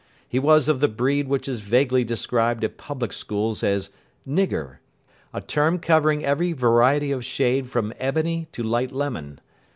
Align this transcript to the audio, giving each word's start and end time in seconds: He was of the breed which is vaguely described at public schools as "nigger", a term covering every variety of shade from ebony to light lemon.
He 0.27 0.39
was 0.39 0.67
of 0.67 0.79
the 0.79 0.87
breed 0.87 1.27
which 1.27 1.47
is 1.47 1.59
vaguely 1.59 2.03
described 2.03 2.63
at 2.63 2.75
public 2.75 3.13
schools 3.13 3.61
as 3.63 3.91
"nigger", 4.27 4.79
a 5.31 5.41
term 5.41 5.77
covering 5.77 6.25
every 6.25 6.53
variety 6.53 7.11
of 7.11 7.23
shade 7.23 7.69
from 7.69 7.93
ebony 7.99 8.47
to 8.53 8.63
light 8.63 8.91
lemon. 8.91 9.39